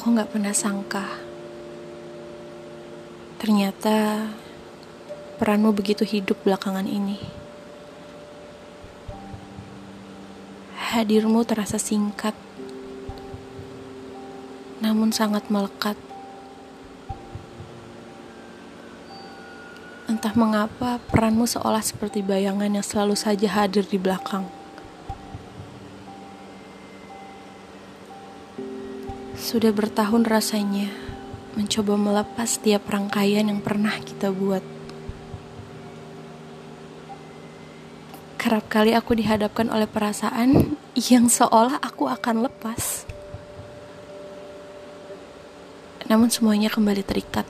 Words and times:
Aku 0.00 0.16
gak 0.16 0.32
pernah 0.32 0.56
sangka. 0.56 1.04
Ternyata 3.36 4.24
peranmu 5.36 5.76
begitu 5.76 6.08
hidup 6.08 6.40
belakangan 6.40 6.88
ini. 6.88 7.20
Hadirmu 10.72 11.44
terasa 11.44 11.76
singkat, 11.76 12.32
namun 14.80 15.12
sangat 15.12 15.52
melekat. 15.52 16.00
Entah 20.08 20.32
mengapa 20.32 20.96
peranmu 21.12 21.44
seolah 21.44 21.84
seperti 21.84 22.24
bayangan 22.24 22.72
yang 22.72 22.80
selalu 22.80 23.20
saja 23.20 23.52
hadir 23.52 23.84
di 23.84 24.00
belakang. 24.00 24.48
Sudah 29.40 29.72
bertahun 29.72 30.28
rasanya 30.28 30.92
mencoba 31.56 31.96
melepas 31.96 32.60
setiap 32.60 32.84
rangkaian 32.92 33.48
yang 33.48 33.64
pernah 33.64 33.96
kita 33.96 34.28
buat. 34.28 34.60
Kerap 38.36 38.68
kali 38.68 38.92
aku 38.92 39.16
dihadapkan 39.16 39.72
oleh 39.72 39.88
perasaan 39.88 40.76
yang 40.92 41.32
seolah 41.32 41.80
aku 41.80 42.04
akan 42.12 42.44
lepas. 42.44 43.08
Namun 46.04 46.28
semuanya 46.28 46.68
kembali 46.68 47.00
terikat. 47.00 47.48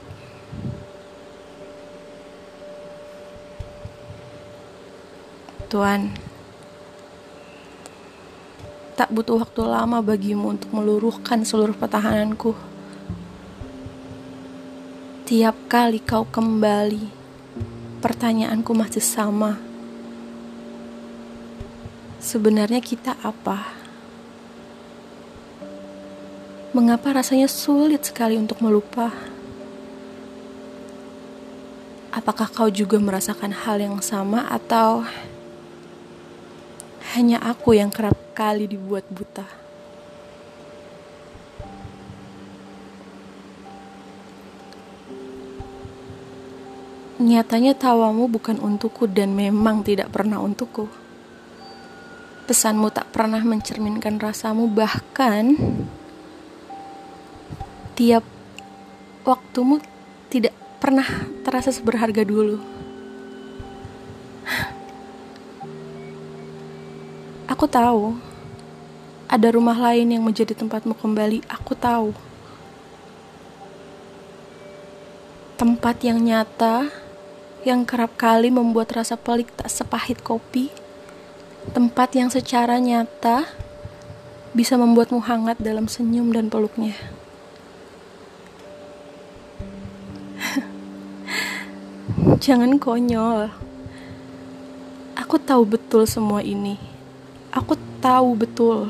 Tuhan, 5.67 6.30
tak 9.01 9.09
butuh 9.09 9.41
waktu 9.41 9.65
lama 9.65 9.97
bagimu 10.05 10.53
untuk 10.53 10.77
meluruhkan 10.77 11.41
seluruh 11.41 11.73
pertahananku. 11.73 12.53
Tiap 15.25 15.57
kali 15.65 15.97
kau 15.97 16.21
kembali, 16.29 17.09
pertanyaanku 17.97 18.69
masih 18.77 19.01
sama. 19.01 19.57
Sebenarnya 22.21 22.77
kita 22.77 23.17
apa? 23.25 23.73
Mengapa 26.77 27.17
rasanya 27.17 27.49
sulit 27.49 28.05
sekali 28.05 28.37
untuk 28.37 28.61
melupa? 28.61 29.09
Apakah 32.13 32.53
kau 32.53 32.69
juga 32.69 33.01
merasakan 33.01 33.65
hal 33.65 33.81
yang 33.81 33.97
sama, 34.05 34.45
atau 34.45 35.01
hanya 37.11 37.43
aku 37.43 37.75
yang 37.75 37.91
kerap 37.91 38.15
kali 38.31 38.71
dibuat 38.71 39.03
buta. 39.11 39.43
Nyatanya 47.21 47.77
tawamu 47.77 48.25
bukan 48.25 48.57
untukku 48.57 49.05
dan 49.05 49.37
memang 49.37 49.85
tidak 49.85 50.09
pernah 50.09 50.41
untukku. 50.41 50.89
Pesanmu 52.49 52.89
tak 52.89 53.13
pernah 53.13 53.43
mencerminkan 53.45 54.17
rasamu 54.17 54.65
bahkan 54.71 55.53
tiap 57.93 58.25
waktumu 59.21 59.77
tidak 60.33 60.55
pernah 60.81 61.05
terasa 61.45 61.69
seberharga 61.69 62.25
dulu. 62.25 62.57
Aku 67.51 67.67
tahu 67.67 68.15
ada 69.27 69.51
rumah 69.51 69.75
lain 69.75 70.07
yang 70.07 70.23
menjadi 70.23 70.55
tempatmu 70.55 70.95
kembali. 70.95 71.43
Aku 71.51 71.75
tahu 71.75 72.15
tempat 75.59 75.99
yang 75.99 76.15
nyata 76.23 76.87
yang 77.67 77.83
kerap 77.83 78.15
kali 78.15 78.47
membuat 78.55 78.95
rasa 78.95 79.19
pelik 79.19 79.51
tak 79.59 79.67
sepahit 79.67 80.23
kopi. 80.23 80.71
Tempat 81.75 82.15
yang 82.15 82.31
secara 82.31 82.79
nyata 82.79 83.43
bisa 84.55 84.79
membuatmu 84.79 85.19
hangat 85.19 85.59
dalam 85.59 85.91
senyum 85.91 86.31
dan 86.31 86.47
peluknya. 86.47 86.95
Jangan 92.47 92.79
konyol. 92.79 93.51
Aku 95.19 95.35
tahu 95.35 95.67
betul 95.67 96.07
semua 96.07 96.39
ini. 96.39 96.90
Aku 97.51 97.75
tahu 97.99 98.33
betul 98.39 98.89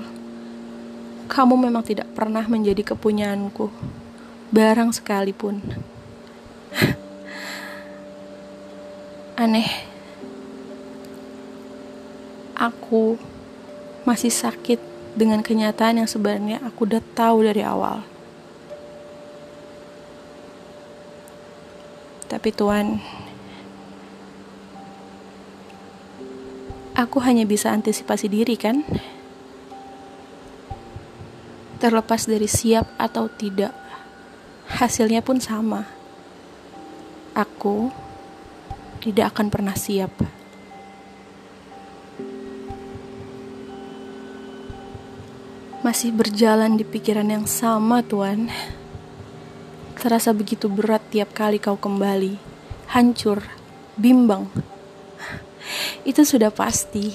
kamu 1.31 1.55
memang 1.55 1.79
tidak 1.79 2.11
pernah 2.11 2.43
menjadi 2.43 2.91
kepunyaanku, 2.91 3.71
barang 4.51 4.91
sekalipun. 4.91 5.63
Aneh, 9.39 9.71
aku 12.51 13.15
masih 14.03 14.27
sakit 14.27 14.83
dengan 15.15 15.39
kenyataan 15.39 16.03
yang 16.03 16.09
sebenarnya 16.11 16.59
aku 16.67 16.83
udah 16.83 16.99
tahu 17.15 17.47
dari 17.47 17.63
awal. 17.63 18.03
Tapi 22.27 22.51
Tuhan, 22.51 22.99
aku 27.03 27.17
hanya 27.25 27.43
bisa 27.49 27.73
antisipasi 27.73 28.29
diri 28.29 28.53
kan? 28.55 28.85
Terlepas 31.81 32.29
dari 32.29 32.45
siap 32.45 32.93
atau 33.01 33.25
tidak, 33.25 33.73
hasilnya 34.69 35.25
pun 35.25 35.41
sama. 35.41 35.89
Aku 37.33 37.89
tidak 39.01 39.33
akan 39.33 39.49
pernah 39.49 39.73
siap. 39.73 40.13
Masih 45.81 46.13
berjalan 46.13 46.77
di 46.77 46.85
pikiran 46.85 47.25
yang 47.25 47.49
sama, 47.49 48.05
Tuan. 48.05 48.53
Terasa 49.97 50.29
begitu 50.29 50.69
berat 50.69 51.01
tiap 51.09 51.33
kali 51.33 51.57
kau 51.57 51.73
kembali, 51.73 52.37
hancur, 52.93 53.41
bimbang, 53.97 54.45
itu 56.07 56.21
sudah 56.25 56.49
pasti. 56.49 57.13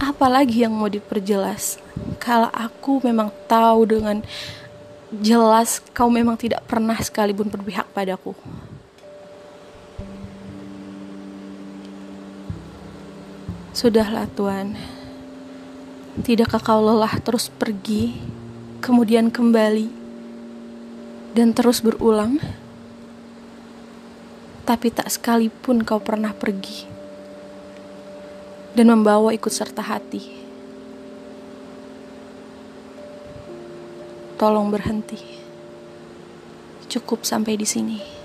Apalagi 0.00 0.64
yang 0.64 0.74
mau 0.74 0.88
diperjelas? 0.88 1.76
Kalau 2.16 2.48
aku 2.50 3.04
memang 3.04 3.28
tahu 3.44 3.84
dengan 3.84 4.24
jelas 5.10 5.82
kau 5.90 6.08
memang 6.08 6.38
tidak 6.38 6.62
pernah 6.64 6.96
sekalipun 6.96 7.50
berpihak 7.50 7.84
padaku. 7.90 8.32
Sudahlah 13.70 14.26
Tuhan. 14.34 14.74
Tidakkah 16.20 16.60
kau 16.60 16.82
lelah 16.82 17.16
terus 17.22 17.46
pergi, 17.48 18.18
kemudian 18.82 19.30
kembali, 19.30 19.88
dan 21.38 21.54
terus 21.54 21.78
berulang? 21.80 22.42
Tapi 24.70 24.94
tak 24.94 25.10
sekalipun 25.10 25.82
kau 25.82 25.98
pernah 25.98 26.30
pergi 26.30 26.86
dan 28.78 28.86
membawa 28.86 29.34
ikut 29.34 29.50
serta 29.50 29.82
hati. 29.82 30.22
Tolong 34.38 34.70
berhenti. 34.70 35.18
Cukup 36.86 37.26
sampai 37.26 37.58
di 37.58 37.66
sini. 37.66 38.19